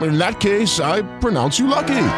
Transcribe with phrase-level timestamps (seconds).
[0.00, 2.08] In that case, I pronounce you lucky.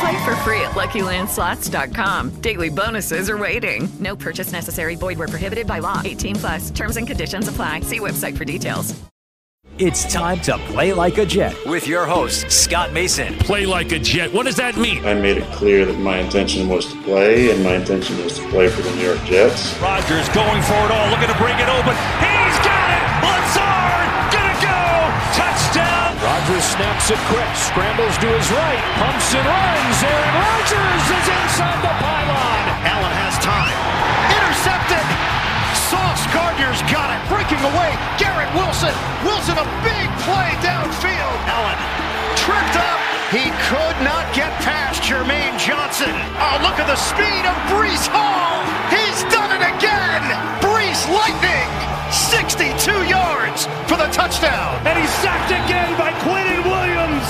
[0.00, 2.40] Play for free at LuckyLandSlots.com.
[2.40, 3.88] Daily bonuses are waiting.
[3.98, 4.94] No purchase necessary.
[4.94, 6.02] Void where prohibited by law.
[6.04, 6.70] 18 plus.
[6.70, 7.80] Terms and conditions apply.
[7.80, 8.94] See website for details.
[9.78, 13.36] It's time to play like a Jet with your host, Scott Mason.
[13.38, 14.32] Play like a Jet.
[14.32, 15.06] What does that mean?
[15.06, 18.48] I made it clear that my intention was to play, and my intention was to
[18.48, 19.78] play for the New York Jets.
[19.78, 21.94] Rodgers going for it all, looking to bring it open.
[21.94, 22.37] He's
[26.78, 29.98] snaps it quick, scrambles to his right, pumps and runs.
[29.98, 32.62] Aaron Rodgers is inside the pylon.
[32.86, 33.74] Allen has time.
[34.30, 35.06] Intercepted!
[35.90, 37.18] Sauce Gardner's got it.
[37.26, 37.98] Breaking away.
[38.14, 38.94] Garrett Wilson.
[39.26, 41.38] Wilson a big play downfield.
[41.50, 41.78] Allen
[42.38, 43.00] tripped up.
[43.34, 46.14] He could not get past Jermaine Johnson.
[46.38, 48.62] Oh, look at the speed of Breece Hall.
[48.86, 50.22] He's done it again.
[50.62, 51.66] Breece Lightning.
[52.14, 53.07] 62
[53.58, 54.86] yards for the touchdown.
[54.86, 57.26] And he's sacked again by Quinnen Williams.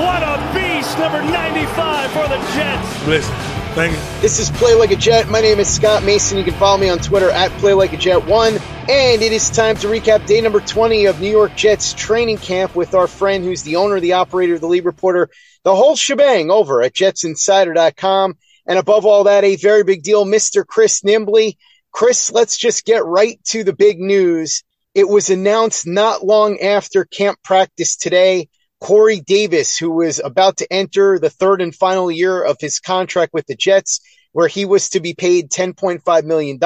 [0.00, 3.06] What a beast, number 95 for the Jets.
[3.06, 3.34] Listen,
[3.74, 4.20] thank you.
[4.20, 5.28] This is Play Like a Jet.
[5.28, 6.38] My name is Scott Mason.
[6.38, 8.58] You can follow me on Twitter at Play Like a Jet One.
[8.88, 12.76] And it is time to recap day number 20 of New York Jets training camp
[12.76, 15.28] with our friend who's the owner, the operator, the lead reporter,
[15.64, 18.36] the whole shebang over at jetsinsider.com.
[18.68, 20.66] And above all that, a very big deal, Mr.
[20.66, 21.56] Chris Nimbley.
[21.92, 24.62] Chris, let's just get right to the big news.
[24.96, 28.48] It was announced not long after camp practice today.
[28.80, 33.34] Corey Davis, who was about to enter the third and final year of his contract
[33.34, 34.00] with the Jets,
[34.32, 36.58] where he was to be paid $10.5 million.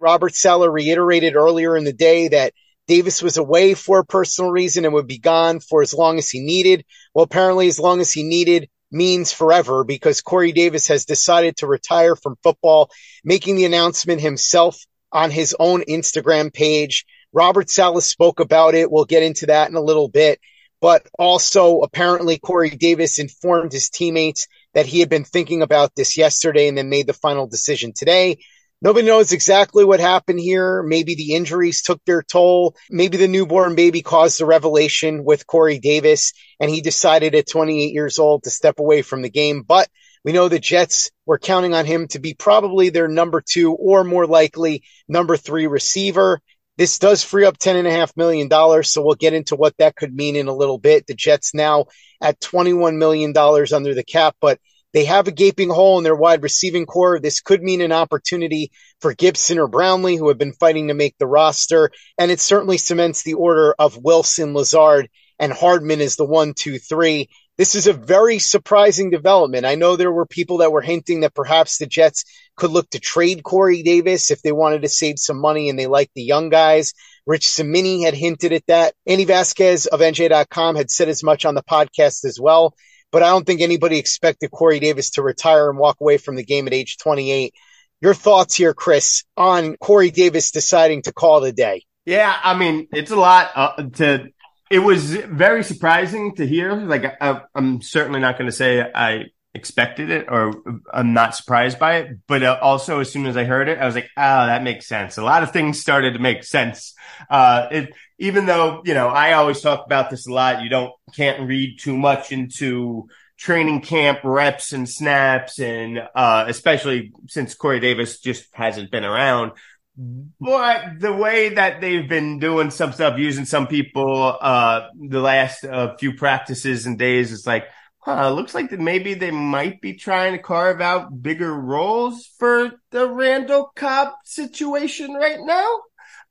[0.00, 2.52] Robert Saleh reiterated earlier in the day that
[2.88, 6.28] Davis was away for a personal reason and would be gone for as long as
[6.28, 6.84] he needed.
[7.14, 11.68] Well, apparently, as long as he needed means forever because Corey Davis has decided to
[11.68, 12.90] retire from football,
[13.22, 17.04] making the announcement himself on his own Instagram page.
[17.32, 18.90] Robert Saleh spoke about it.
[18.90, 20.40] We'll get into that in a little bit.
[20.80, 26.16] But also, apparently, Corey Davis informed his teammates that he had been thinking about this
[26.16, 28.38] yesterday and then made the final decision today.
[28.82, 30.82] Nobody knows exactly what happened here.
[30.82, 32.74] Maybe the injuries took their toll.
[32.90, 37.92] Maybe the newborn baby caused the revelation with Corey Davis and he decided at 28
[37.92, 39.62] years old to step away from the game.
[39.62, 39.88] But
[40.24, 44.02] we know the Jets were counting on him to be probably their number two or
[44.02, 46.40] more likely number three receiver.
[46.78, 48.48] This does free up $10.5 million.
[48.82, 51.06] So we'll get into what that could mean in a little bit.
[51.06, 51.86] The Jets now
[52.20, 54.58] at $21 million under the cap, but
[54.92, 57.18] they have a gaping hole in their wide receiving corps.
[57.18, 61.16] This could mean an opportunity for Gibson or Brownlee, who have been fighting to make
[61.18, 61.90] the roster.
[62.18, 65.08] And it certainly cements the order of Wilson, Lazard,
[65.38, 67.30] and Hardman as the one, two, three.
[67.58, 69.66] This is a very surprising development.
[69.66, 72.24] I know there were people that were hinting that perhaps the Jets
[72.56, 75.86] could look to trade Corey Davis if they wanted to save some money and they
[75.86, 76.92] like the young guys.
[77.26, 78.94] Rich Cimini had hinted at that.
[79.06, 82.74] Andy Vasquez of NJ.com had said as much on the podcast as well
[83.12, 86.42] but I don't think anybody expected Corey Davis to retire and walk away from the
[86.42, 87.54] game at age 28.
[88.00, 91.84] Your thoughts here, Chris, on Corey Davis deciding to call a day?
[92.04, 94.28] Yeah, I mean, it's a lot uh, to.
[94.72, 96.72] It was very surprising to hear.
[96.72, 100.54] Like, I, I'm certainly not going to say I expected it or
[100.90, 102.18] I'm not surprised by it.
[102.26, 104.86] But uh, also, as soon as I heard it, I was like, oh, that makes
[104.86, 105.18] sense.
[105.18, 106.94] A lot of things started to make sense.
[107.28, 110.62] Uh, it, even though, you know, I always talk about this a lot.
[110.62, 115.58] You don't, can't read too much into training camp reps and snaps.
[115.58, 119.52] And, uh, especially since Corey Davis just hasn't been around.
[119.96, 125.64] But the way that they've been doing some stuff, using some people, uh, the last
[125.64, 127.66] uh, few practices and days, it's like,
[127.98, 132.72] huh, looks like that maybe they might be trying to carve out bigger roles for
[132.90, 135.80] the Randall Cobb situation right now.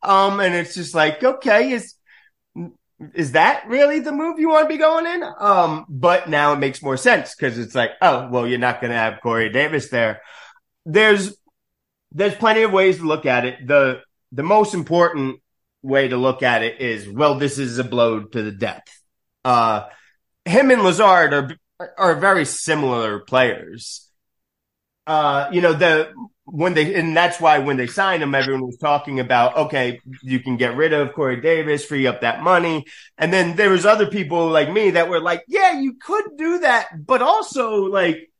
[0.01, 1.93] Um, and it's just like, okay, is,
[3.13, 5.23] is that really the move you want to be going in?
[5.39, 8.91] Um, but now it makes more sense because it's like, oh, well, you're not going
[8.91, 10.21] to have Corey Davis there.
[10.85, 11.37] There's,
[12.11, 13.67] there's plenty of ways to look at it.
[13.67, 15.39] The, the most important
[15.81, 18.91] way to look at it is, well, this is a blow to the depth.
[19.43, 19.87] Uh,
[20.45, 21.49] him and Lazard are
[21.97, 24.07] are very similar players.
[25.07, 26.11] Uh, you know, the
[26.45, 30.39] when they and that's why when they signed him, everyone was talking about okay, you
[30.39, 32.85] can get rid of Corey Davis, free up that money,
[33.17, 36.59] and then there was other people like me that were like, yeah, you could do
[36.59, 38.31] that, but also like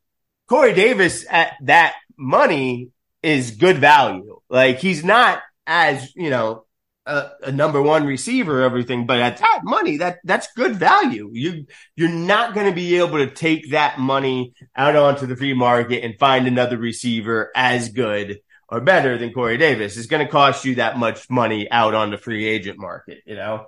[0.48, 2.90] Corey Davis at that money
[3.22, 4.40] is good value.
[4.48, 6.64] Like he's not as you know
[7.06, 11.30] a, a, number one receiver, everything, but at that money, that that's good value.
[11.32, 11.66] You
[11.96, 16.04] you're not going to be able to take that money out onto the free market
[16.04, 19.96] and find another receiver as good or better than Corey Davis.
[19.96, 23.34] It's going to cost you that much money out on the free agent market, you
[23.34, 23.66] know.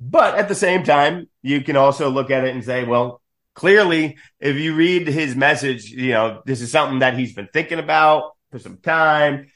[0.00, 3.22] But at the same time, you can also look at it and say, well,
[3.54, 7.78] clearly, if you read his message, you know, this is something that he's been thinking
[7.78, 9.50] about for some time.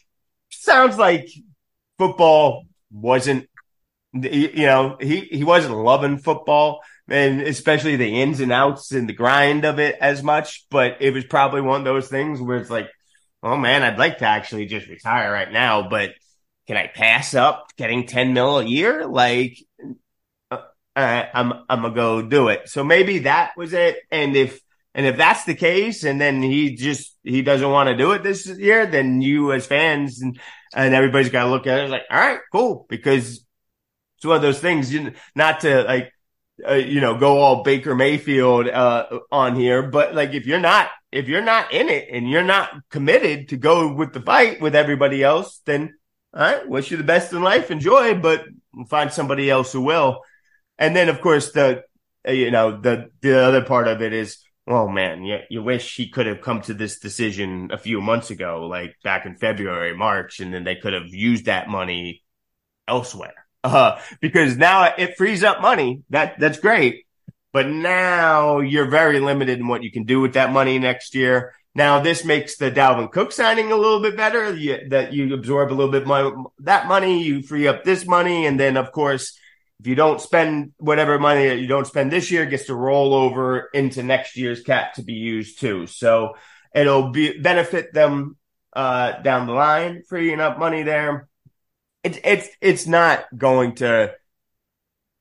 [0.50, 1.28] Sounds like
[1.98, 3.48] football wasn't,
[4.12, 9.12] you know, he, he wasn't loving football and especially the ins and outs and the
[9.12, 10.66] grind of it as much.
[10.70, 12.88] But it was probably one of those things where it's like,
[13.42, 16.10] oh man, I'd like to actually just retire right now, but
[16.66, 19.06] can I pass up getting 10 mil a year?
[19.06, 19.58] Like,
[20.50, 20.58] uh,
[20.96, 22.68] I'm, I'm gonna go do it.
[22.68, 23.98] So maybe that was it.
[24.10, 24.60] And if,
[24.96, 28.22] and if that's the case, and then he just he doesn't want to do it
[28.22, 30.40] this year, then you as fans and
[30.74, 33.44] and everybody's got to look at it like, all right, cool, because
[34.16, 34.90] it's one of those things.
[34.90, 36.12] You not to like,
[36.66, 40.88] uh, you know, go all Baker Mayfield uh, on here, but like if you're not
[41.12, 44.74] if you're not in it and you're not committed to go with the fight with
[44.74, 45.94] everybody else, then
[46.32, 48.46] all right, wish you the best in life, enjoy, but
[48.88, 50.22] find somebody else who will.
[50.78, 51.82] And then of course the
[52.26, 55.96] uh, you know the the other part of it is oh man, you, you wish
[55.96, 59.96] he could have come to this decision a few months ago, like back in February,
[59.96, 62.22] March, and then they could have used that money
[62.88, 63.46] elsewhere.
[63.62, 66.02] Uh, because now it frees up money.
[66.10, 67.06] That, that's great.
[67.52, 71.54] But now you're very limited in what you can do with that money next year.
[71.74, 74.54] Now this makes the Dalvin Cook signing a little bit better.
[74.54, 78.46] You, that you absorb a little bit more that money, you free up this money,
[78.46, 79.38] and then of course
[79.80, 83.14] if you don't spend whatever money that you don't spend this year, gets to roll
[83.14, 85.86] over into next year's cap to be used too.
[85.86, 86.36] So
[86.74, 88.36] it'll be benefit them
[88.72, 91.28] uh, down the line, freeing up money there.
[92.02, 94.14] It's it's it's not going to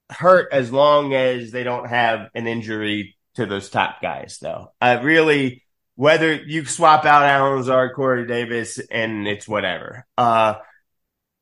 [0.09, 4.71] hurt as long as they don't have an injury to those top guys, though.
[4.79, 5.63] I really
[5.95, 10.05] whether you swap out Allen Lazard, Corey Davis, and it's whatever.
[10.17, 10.55] Uh,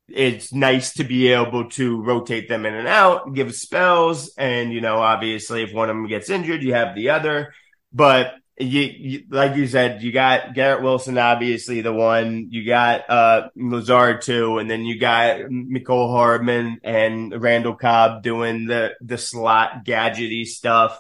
[0.08, 4.34] it's nice to be able to rotate them in and out, give spells.
[4.38, 7.54] And, you know, obviously if one of them gets injured, you have the other.
[7.92, 12.48] But you, you, like you said, you got Garrett Wilson, obviously the one.
[12.52, 18.68] You got uh Lazard too, and then you got Mecole Hardman and Randall Cobb doing
[18.68, 21.00] the the slot gadgety stuff.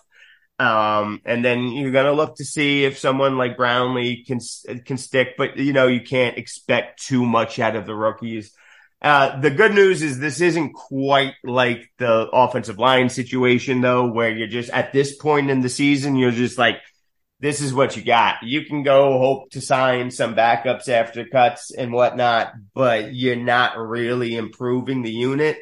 [0.58, 4.40] Um, and then you're gonna look to see if someone like Brownlee can
[4.86, 8.52] can stick, but you know you can't expect too much out of the rookies.
[9.04, 14.30] Uh, the good news is this isn't quite like the offensive line situation though, where
[14.30, 16.78] you're just at this point in the season, you're just like,
[17.42, 18.36] this is what you got.
[18.44, 23.78] You can go hope to sign some backups after cuts and whatnot, but you're not
[23.78, 25.58] really improving the unit.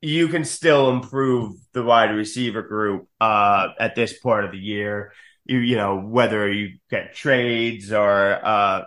[0.00, 5.12] You can still improve the wide receiver group, uh, at this part of the year.
[5.44, 8.84] You, you know, whether you get trades or, uh,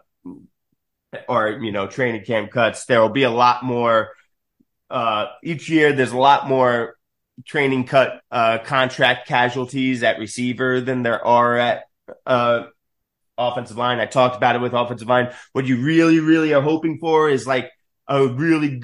[1.27, 4.11] or, you know, training camp cuts, there will be a lot more,
[4.89, 6.95] uh, each year there's a lot more
[7.45, 11.83] training cut, uh, contract casualties at receiver than there are at,
[12.25, 12.63] uh,
[13.37, 13.99] offensive line.
[13.99, 15.33] I talked about it with offensive line.
[15.53, 17.71] What you really, really are hoping for is like
[18.07, 18.81] a really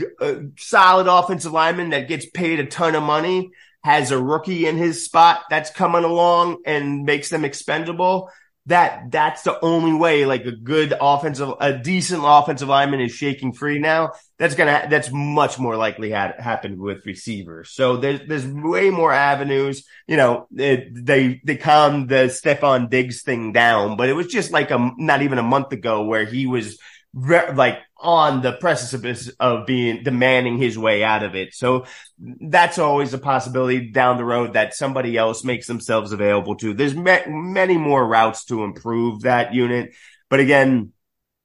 [0.58, 3.52] solid offensive lineman that gets paid a ton of money,
[3.84, 8.30] has a rookie in his spot that's coming along and makes them expendable
[8.68, 13.54] that that's the only way like a good offensive, a decent offensive lineman is shaking
[13.54, 14.12] free now.
[14.38, 17.72] That's gonna, that's much more likely had happened with receivers.
[17.72, 19.86] So there's, there's way more avenues.
[20.06, 24.52] You know, it, they, they calmed the Stefon Diggs thing down, but it was just
[24.52, 26.78] like a, not even a month ago where he was
[27.14, 31.54] re- like on the precipice of being demanding his way out of it.
[31.54, 31.86] So
[32.20, 36.74] that's always a possibility down the road that somebody else makes themselves available to.
[36.74, 39.94] There's ma- many more routes to improve that unit.
[40.30, 40.92] But again,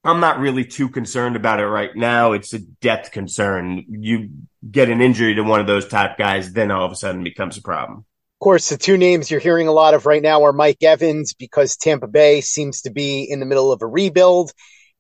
[0.05, 2.33] I'm not really too concerned about it right now.
[2.33, 3.85] It's a depth concern.
[3.89, 4.31] You
[4.69, 7.57] get an injury to one of those top guys, then all of a sudden becomes
[7.57, 7.99] a problem.
[7.99, 11.33] Of course, the two names you're hearing a lot of right now are Mike Evans
[11.33, 14.53] because Tampa Bay seems to be in the middle of a rebuild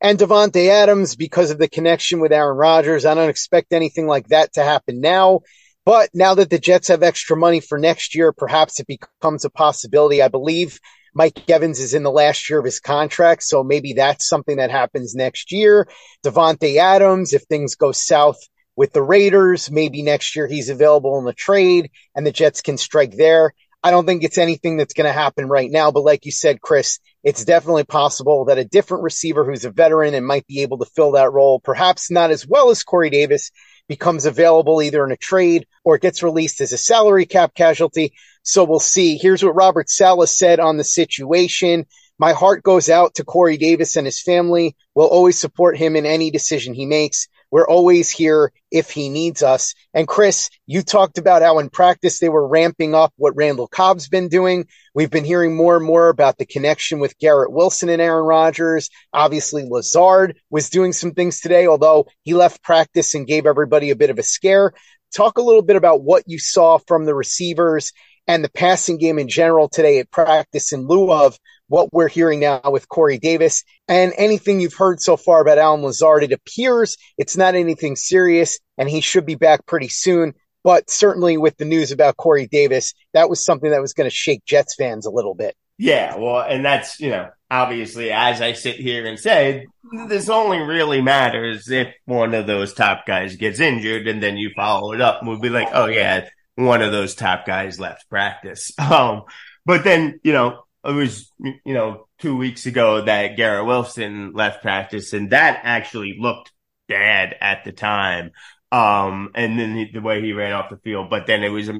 [0.02, 3.06] and Davante Adams because of the connection with Aaron Rodgers.
[3.06, 5.40] I don't expect anything like that to happen now.
[5.85, 9.50] But now that the Jets have extra money for next year, perhaps it becomes a
[9.50, 10.21] possibility.
[10.21, 10.80] I believe
[11.14, 14.71] Mike Evans is in the last year of his contract, so maybe that's something that
[14.71, 15.88] happens next year.
[16.25, 18.38] Davante Adams, if things go south
[18.76, 22.78] with the Raiders, maybe next year he's available in the trade and the Jets can
[22.78, 23.52] strike there.
[23.82, 26.61] I don't think it's anything that's going to happen right now, but like you said,
[26.61, 30.78] Chris, it's definitely possible that a different receiver who's a veteran and might be able
[30.78, 33.50] to fill that role, perhaps not as well as Corey Davis,
[33.88, 38.12] becomes available either in a trade or gets released as a salary cap casualty.
[38.42, 39.18] So we'll see.
[39.18, 41.86] Here's what Robert Saleh said on the situation.
[42.18, 44.76] My heart goes out to Corey Davis and his family.
[44.94, 47.28] We'll always support him in any decision he makes.
[47.52, 49.75] We're always here if he needs us.
[49.92, 54.09] And Chris, you talked about how in practice they were ramping up what Randall Cobb's
[54.09, 54.66] been doing.
[54.94, 58.88] We've been hearing more and more about the connection with Garrett Wilson and Aaron Rodgers.
[59.12, 63.97] Obviously, Lazard was doing some things today, although he left practice and gave everybody a
[63.97, 64.73] bit of a scare.
[65.14, 67.92] Talk a little bit about what you saw from the receivers
[68.26, 71.38] and the passing game in general today at practice in lieu of
[71.68, 75.82] what we're hearing now with Corey Davis and anything you've heard so far about Allen
[75.82, 76.22] Lazard.
[76.22, 80.34] It appears it's not anything serious and he should be back pretty soon.
[80.64, 84.14] But certainly with the news about Corey Davis, that was something that was going to
[84.14, 85.56] shake Jets fans a little bit.
[85.78, 89.66] Yeah, well, and that's, you know, obviously, as I sit here and say,
[90.08, 94.50] this only really matters if one of those top guys gets injured and then you
[94.54, 98.09] follow it up and we'll be like, oh, yeah, one of those top guys left
[98.09, 98.73] practice.
[98.78, 99.23] Um,
[99.64, 104.61] but then, you know, it was, you know, two weeks ago that Garrett Wilson left
[104.61, 106.50] practice and that actually looked
[106.88, 108.32] bad at the time.
[108.73, 111.71] Um, and then the, the way he ran off the field, but then it was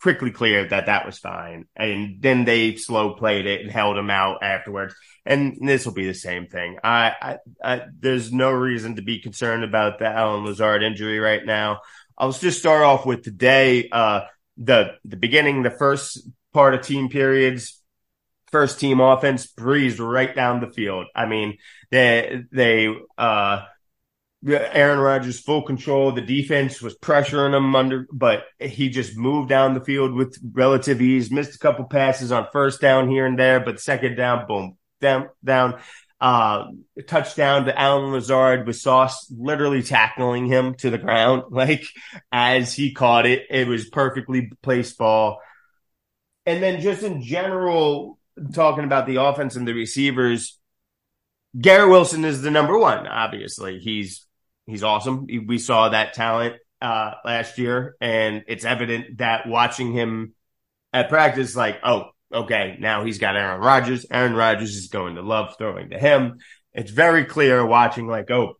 [0.00, 1.66] quickly clear that that was fine.
[1.74, 4.94] And then they slow played it and held him out afterwards.
[5.26, 6.78] And this will be the same thing.
[6.82, 11.44] I, I, I, there's no reason to be concerned about the Allen Lazard injury right
[11.44, 11.80] now.
[12.16, 13.88] I'll just start off with today.
[13.90, 14.22] Uh,
[14.56, 17.80] the, the beginning, the first part of team periods,
[18.50, 21.06] first team offense breezed right down the field.
[21.14, 21.58] I mean,
[21.90, 23.62] they, they, uh,
[24.46, 26.12] Aaron Rodgers full control.
[26.12, 31.02] The defense was pressuring him under, but he just moved down the field with relative
[31.02, 31.30] ease.
[31.30, 35.28] Missed a couple passes on first down here and there, but second down, boom, down,
[35.42, 35.80] down.
[36.20, 36.66] Uh,
[37.06, 41.44] touchdown to Allen Lazard with Sauce literally tackling him to the ground.
[41.50, 41.84] Like
[42.30, 45.40] as he caught it, it was perfectly placed ball.
[46.46, 48.18] And then just in general,
[48.52, 50.58] talking about the offense and the receivers,
[51.60, 53.06] Garrett Wilson is the number one.
[53.06, 54.27] Obviously, he's
[54.68, 55.26] he's awesome.
[55.26, 60.34] We saw that talent uh, last year, and it's evident that watching him
[60.92, 64.06] at practice, like, oh, okay, now he's got Aaron Rodgers.
[64.10, 66.38] Aaron Rodgers is going to love throwing to him.
[66.72, 68.54] It's very clear watching, like, oh,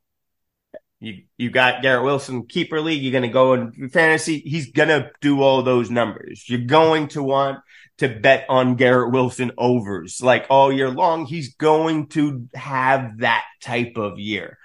[1.00, 3.02] you you got Garrett Wilson keeper league.
[3.02, 4.40] You're going to go in fantasy.
[4.40, 6.44] He's going to do all those numbers.
[6.48, 7.60] You're going to want
[7.98, 11.26] to bet on Garrett Wilson overs like all year long.
[11.26, 14.58] He's going to have that type of year.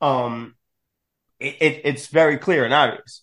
[0.00, 0.54] Um,
[1.40, 3.22] it, it, it's very clear and obvious.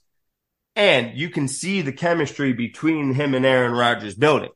[0.76, 4.52] And you can see the chemistry between him and Aaron Rodgers building.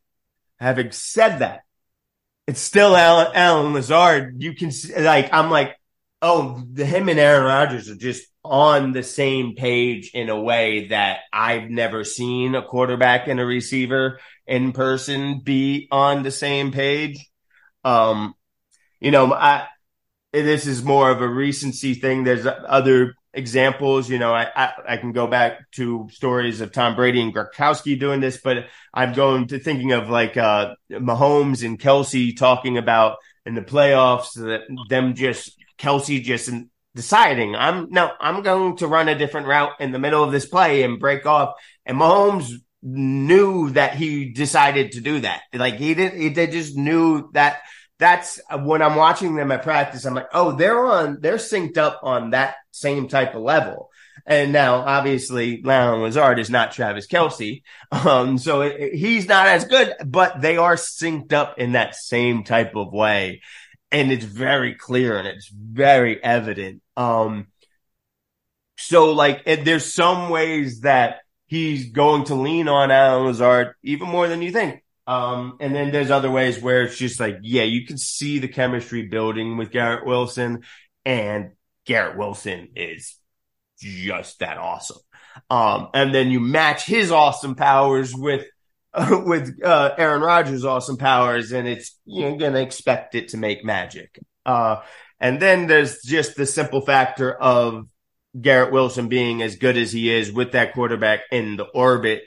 [0.59, 1.61] Having said that,
[2.47, 4.41] it's still Alan, Allen Lazard.
[4.43, 5.75] You can see, like, I'm like,
[6.21, 10.87] oh, the, him and Aaron Rodgers are just on the same page in a way
[10.87, 16.71] that I've never seen a quarterback and a receiver in person be on the same
[16.71, 17.27] page.
[17.83, 18.33] Um,
[18.99, 19.67] you know, I,
[20.33, 22.23] this is more of a recency thing.
[22.23, 24.09] There's other examples.
[24.09, 27.99] You know, I, I, I, can go back to stories of Tom Brady and Gronkowski
[27.99, 33.17] doing this, but I'm going to thinking of like, uh, Mahomes and Kelce talking about
[33.45, 36.49] in the playoffs that them just Kelce just
[36.93, 40.45] deciding I'm no, I'm going to run a different route in the middle of this
[40.45, 41.55] play and break off.
[41.85, 42.51] And Mahomes
[42.83, 45.41] knew that he decided to do that.
[45.53, 47.61] Like he did, he, they just knew that
[48.01, 50.05] that's when I'm watching them at practice.
[50.05, 53.89] I'm like, oh, they're on, they're synced up on that same type of level.
[54.25, 59.47] And now, obviously, Allen Lazard is not Travis Kelce, Um, so it, it, he's not
[59.47, 63.41] as good, but they are synced up in that same type of way.
[63.91, 66.81] and it's very clear and it's very evident.
[66.97, 67.47] Um,
[68.77, 74.27] so like, there's some ways that he's going to lean on Allen Lazard even more
[74.27, 74.83] than you think.
[75.07, 78.47] Um, and then there's other ways where it's just like, yeah, you can see the
[78.47, 80.63] chemistry building with Garrett Wilson
[81.05, 81.51] and
[81.85, 83.17] Garrett Wilson is
[83.79, 84.99] just that awesome.
[85.49, 88.45] Um, and then you match his awesome powers with,
[88.93, 93.65] uh, with, uh, Aaron Rodgers' awesome powers and it's, you're to expect it to make
[93.65, 94.19] magic.
[94.45, 94.81] Uh,
[95.19, 97.87] and then there's just the simple factor of
[98.39, 102.23] Garrett Wilson being as good as he is with that quarterback in the orbit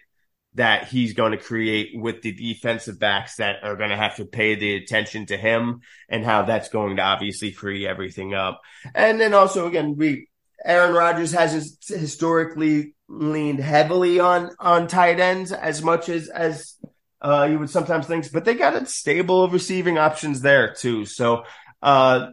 [0.54, 4.24] that he's going to create with the defensive backs that are going to have to
[4.24, 8.60] pay the attention to him and how that's going to obviously free everything up.
[8.94, 10.28] And then also again, we,
[10.64, 16.76] Aaron Rodgers has historically leaned heavily on, on tight ends as much as, as,
[17.20, 21.04] uh, you would sometimes think, but they got a stable of receiving options there too.
[21.04, 21.44] So,
[21.82, 22.28] uh,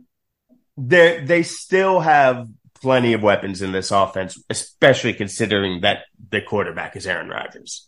[0.78, 2.48] they, they still have
[2.82, 7.88] plenty of weapons in this offense, especially considering that the quarterback is Aaron Rodgers.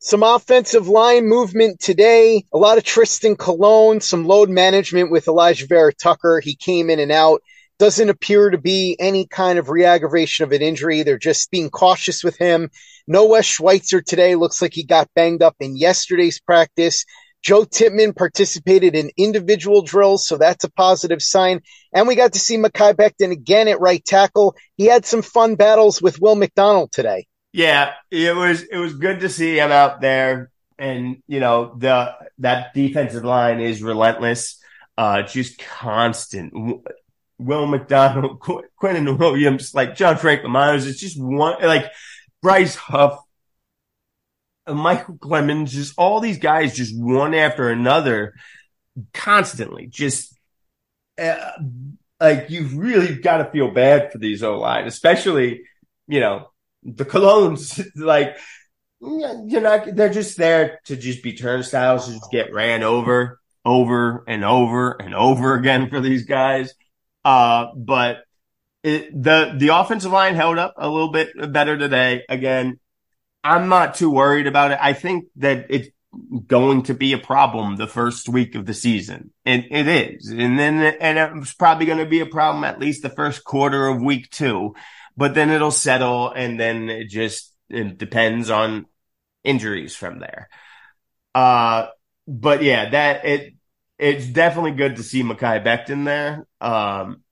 [0.00, 2.44] Some offensive line movement today.
[2.52, 6.38] A lot of Trystan Colon, some load management with Alijah Vera Tucker.
[6.38, 7.42] He came in and out.
[7.80, 11.02] Doesn't appear to be any kind of re-aggravation of an injury.
[11.02, 12.70] They're just being cautious with him.
[13.08, 14.36] No Wes Schweitzer today.
[14.36, 17.04] Looks like he got banged up in yesterday's practice.
[17.42, 21.60] Joe Tippmann participated in individual drills, so that's a positive sign.
[21.92, 24.54] And we got to see Mekhi Becton again at right tackle.
[24.76, 27.26] He had some fun battles with Will McDonald today.
[27.58, 32.14] Yeah, it was it was good to see him out there, and you know the
[32.38, 34.62] that defensive line is relentless,
[34.96, 36.52] uh, just constant.
[37.36, 41.90] Will McDonald, Qu- Quinnen Williams, like John Franklin Myers, it's just one like
[42.42, 43.18] Bryce Huff,
[44.68, 48.34] Micheal Clemons, just all these guys, just one after another,
[49.12, 50.32] constantly, just.
[51.20, 51.50] Uh,
[52.20, 55.62] like you've really got to feel bad for these O line, especially
[56.06, 56.46] you know
[56.82, 58.36] the Colons, like,
[59.00, 64.24] you're not, they're just there to just be turnstiles, to just get ran over, over
[64.26, 66.74] and over and over again for these guys.
[67.24, 68.18] Uh, but
[68.82, 72.24] it, the, the offensive line held up a little bit better today.
[72.28, 72.80] Again,
[73.44, 74.78] I'm not too worried about it.
[74.80, 75.88] I think that it's
[76.46, 79.30] going to be a problem the first week of the season.
[79.44, 80.28] It, it is.
[80.28, 83.86] And then, and it's probably going to be a problem at least the first quarter
[83.86, 84.74] of week two
[85.18, 88.86] but then it'll settle and then it just it depends on
[89.42, 90.48] injuries from there.
[91.34, 91.88] Uh,
[92.28, 93.54] but yeah, that it,
[93.98, 96.46] it's definitely good to see Mekhi Becton there.
[96.60, 97.24] Um,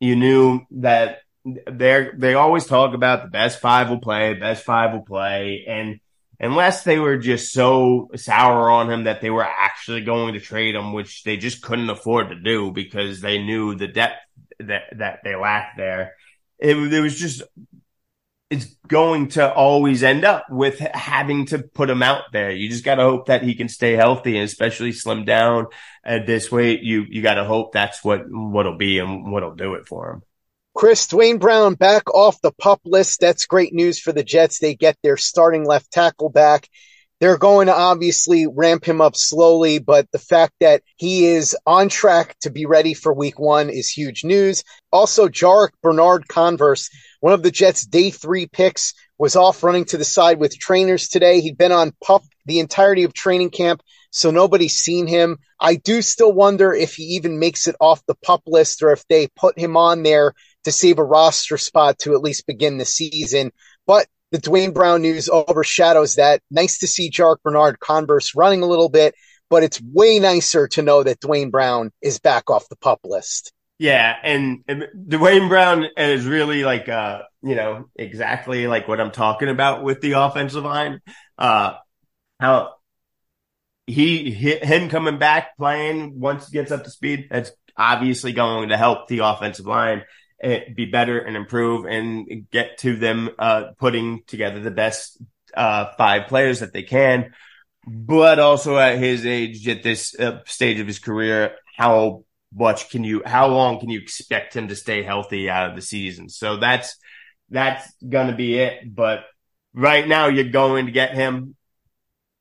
[0.00, 4.94] you knew that they they always talk about the best five will play, best five
[4.94, 5.66] will play.
[5.68, 6.00] And
[6.40, 10.74] unless they were just so sour on him that they were actually going to trade
[10.74, 14.20] him, which they just couldn't afford to do because they knew the depth
[14.60, 16.14] that, that they lacked there.
[16.58, 17.42] It, it was just,
[18.48, 22.50] it's going to always end up with having to put him out there.
[22.50, 25.66] You just got to hope that he can stay healthy and especially slim down
[26.04, 26.82] at this weight.
[26.82, 30.22] You, you got to hope that's what, what'll be and what'll do it for him.
[30.74, 33.20] Chris Duane Brown back off the pup list.
[33.20, 34.58] That's great news for the Jets.
[34.58, 36.68] They get their starting left tackle back.
[37.18, 41.88] They're going to obviously ramp him up slowly, but the fact that he is on
[41.88, 44.64] track to be ready for week one is huge news.
[44.92, 49.96] Also, Jarrick Bernard Converse, one of the Jets' day three picks, was off running to
[49.96, 51.40] the side with trainers today.
[51.40, 55.38] He'd been on pup the entirety of training camp, so nobody's seen him.
[55.58, 59.06] I do still wonder if he even makes it off the pup list or if
[59.08, 62.84] they put him on there to save a roster spot to at least begin the
[62.84, 63.52] season.
[63.86, 66.42] But the Duane Brown news overshadows that.
[66.50, 69.14] Nice to see Jarrick Bernard Converse running a little bit,
[69.48, 73.52] but it's way nicer to know that Duane Brown is back off the pup list.
[73.78, 79.12] Yeah, and, and Duane Brown is really like uh, you know, exactly like what I'm
[79.12, 81.00] talking about with the offensive line.
[81.38, 81.74] Uh
[82.40, 82.74] how
[83.86, 88.76] he him coming back playing once he gets up to speed, that's obviously going to
[88.76, 90.02] help the offensive line
[90.42, 95.20] be better and improve and get to them uh, putting together the best
[95.54, 97.32] uh, five players that they can.
[97.86, 103.04] But also at his age, at this uh, stage of his career, how much can
[103.04, 106.28] you, how long can you expect him to stay healthy out of the season?
[106.28, 106.96] So that's,
[107.50, 108.94] that's going to be it.
[108.94, 109.20] But
[109.72, 111.54] right now you're going to get him.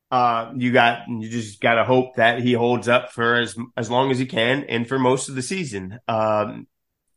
[0.10, 3.89] Uh, you got, you just got to hope that he holds up for as, as
[3.89, 5.99] long as he can and for most of the season.
[6.08, 6.67] Um,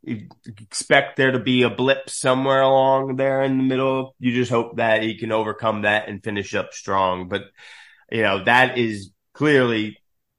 [0.05, 4.15] expect there to be a blip somewhere along there in the middle.
[4.19, 7.29] You just hope that he can overcome that and finish up strong.
[7.29, 7.43] But,
[8.11, 9.99] you know, that is clearly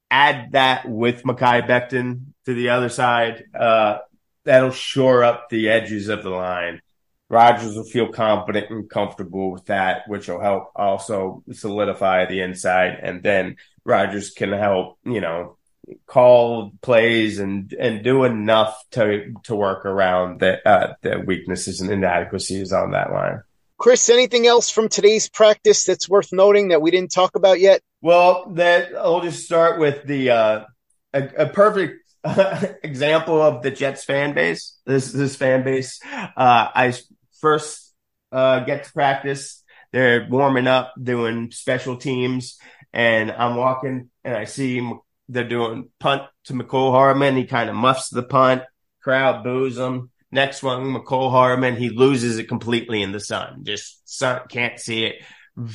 [0.09, 3.43] add that with Mekhi Becton to the other side.
[3.53, 3.99] Uh,
[4.45, 6.81] that'll shore up the edges of the line.
[7.29, 12.97] Rodgers will feel confident and comfortable with that, which will help also solidify the inside.
[13.03, 15.58] And then Rodgers can help, you know,
[16.05, 21.91] call plays and and do enough to to work around the uh, the weaknesses and
[21.91, 23.41] inadequacies on that line.
[23.77, 27.81] Chris, anything else from today's practice that's worth noting that we didn't talk about yet?
[28.01, 30.65] Well, that I'll just start with the uh,
[31.13, 32.03] a, a perfect
[32.83, 34.77] example of the Jets fan base.
[34.85, 35.99] This this fan base.
[36.05, 36.93] Uh, I
[37.39, 37.93] first
[38.31, 39.63] uh, get to practice.
[39.91, 42.59] They're warming up, doing special teams,
[42.93, 44.81] and I'm walking and I see
[45.29, 47.37] they're doing punt to Mecole Hardman.
[47.37, 48.63] He kind of muffs the punt.
[49.01, 50.09] Crowd boos him.
[50.31, 51.77] Next one, Mecole Hardman.
[51.77, 53.63] He loses it completely in the sun.
[53.63, 55.15] Just sun can't see it.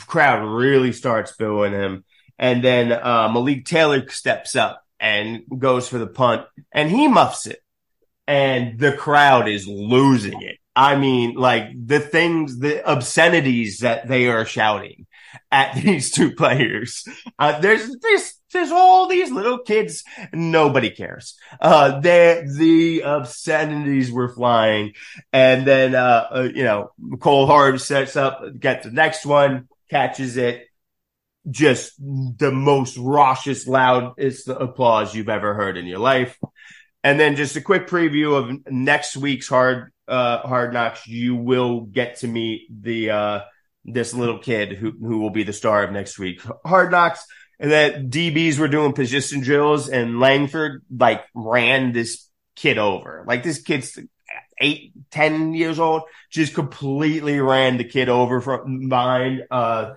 [0.06, 2.04] Crowd really starts booing him.
[2.38, 7.46] And then uh, Malik Taylor steps up and goes for the punt, and he muffs
[7.46, 7.60] it.
[8.26, 10.58] And the crowd is losing it.
[10.74, 15.06] I mean, like the things, the obscenities that they are shouting
[15.50, 17.06] at these two players.
[17.38, 20.04] Uh, there's this there's all these little kids.
[20.32, 21.36] Nobody cares.
[21.60, 24.94] Uh, the obscenities were flying.
[25.32, 30.38] And then, uh, uh you know, Cole Harb sets up, gets the next one, catches
[30.38, 30.66] it.
[31.50, 36.38] Just the most raucous, loudest applause you've ever heard in your life.
[37.02, 41.06] And then just a quick preview of next week's hard, uh, hard knocks.
[41.06, 43.40] You will get to meet the, uh,
[43.84, 46.40] this little kid who, who will be the star of next week.
[46.64, 47.26] Hard knocks
[47.58, 53.24] that DBs were doing position drills and Langford like ran this kid over.
[53.26, 53.98] Like this kid's
[54.60, 59.44] eight, ten years old, just completely ran the kid over from behind.
[59.50, 59.94] Uh,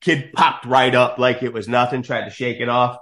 [0.00, 2.98] kid popped right up like it was nothing, tried to shake it off.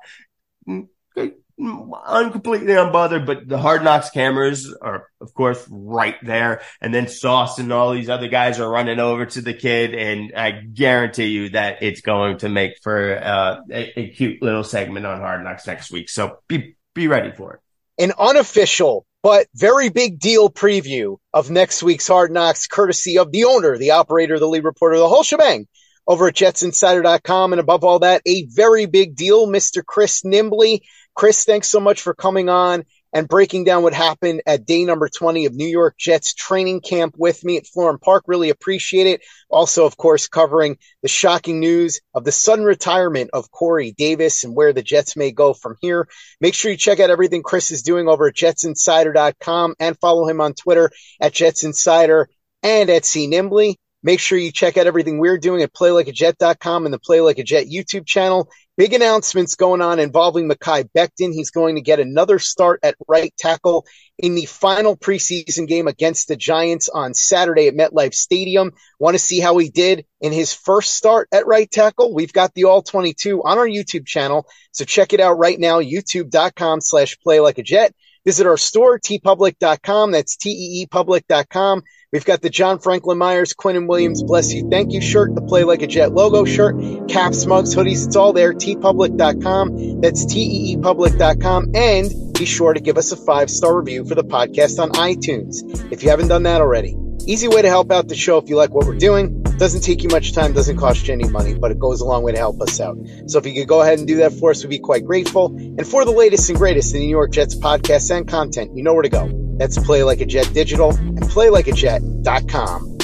[1.61, 6.63] I'm completely unbothered, but the hard knocks cameras are, of course, right there.
[6.81, 9.93] And then Sauce and all these other guys are running over to the kid.
[9.95, 14.63] And I guarantee you that it's going to make for uh, a, a cute little
[14.63, 16.09] segment on hard knocks next week.
[16.09, 17.61] So be, be ready for it.
[18.05, 23.45] An unofficial, but very big deal preview of next week's hard knocks, courtesy of the
[23.45, 25.67] owner, the operator, the lead reporter, the whole shebang
[26.07, 27.53] over at jetsinsider.com.
[27.53, 29.85] And above all that, a very big deal, Mr.
[29.85, 30.81] Chris Nimbley
[31.19, 35.09] Chris, thanks so much for coming on and breaking down what happened at day number
[35.09, 38.23] 20 of New York Jets training camp with me at Florham Park.
[38.29, 39.23] Really appreciate it.
[39.51, 44.55] Also, of course, covering the shocking news of the sudden retirement of Corey Davis and
[44.55, 46.07] where the Jets may go from here.
[46.41, 50.41] Make sure you check out everything Chris is doing over at jetsinsider.com and follow him
[50.41, 50.89] on Twitter
[51.21, 52.27] at jetsinsider
[52.63, 53.75] and at C Nimbley.
[54.05, 57.43] Make sure you check out everything we're doing at playlikeajet.com and the Play Like a
[57.43, 58.49] Jet YouTube channel.
[58.79, 61.33] Big announcements going on involving Mekhi Becton.
[61.33, 63.85] He's going to get another start at right tackle
[64.17, 68.71] in the final preseason game against the Giants on Saturday at MetLife Stadium.
[69.01, 72.15] Want to see how he did in his first start at right tackle?
[72.15, 74.47] We've got the all 22 on our YouTube channel.
[74.71, 77.93] So check it out right now, youtube.com slash play like a jet.
[78.25, 80.13] Visit our store, teepublic.com.
[80.13, 81.83] That's T-E-E-public.com.
[82.13, 85.65] We've got the John Franklin Myers, Quinnen Williams, bless you, thank you shirt, the Play
[85.65, 90.01] Like a Jet logo shirt, caps, mugs, hoodies, it's all there, teepublic.com.
[90.01, 91.73] That's T-E-E-public.com.
[91.75, 96.03] And be sure to give us a five-star review for the podcast on iTunes if
[96.03, 96.97] you haven't done that already.
[97.27, 99.43] Easy way to help out the show if you like what we're doing.
[99.59, 102.23] Doesn't take you much time, doesn't cost you any money, but it goes a long
[102.23, 102.97] way to help us out.
[103.27, 105.47] So if you could go ahead and do that for us, we'd be quite grateful.
[105.57, 108.83] And for the latest and greatest in the New York Jets podcasts and content, you
[108.83, 109.29] know where to go.
[109.59, 112.99] That's Play Like a Jet Digital and PlayLikeAJet.com.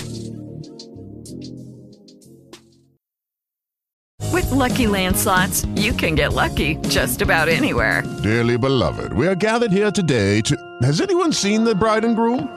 [4.32, 8.02] With Lucky Land slots, you can get lucky just about anywhere.
[8.22, 10.56] Dearly beloved, we are gathered here today to.
[10.82, 12.56] Has anyone seen the bride and groom?